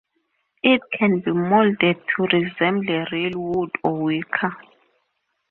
It 0.63 0.81
can 0.97 1.19
be 1.19 1.31
moulded 1.31 1.95
to 2.17 2.23
resemble 2.23 3.05
real 3.11 3.39
wood 3.39 3.69
or 3.83 4.01
wicker. 4.01 4.51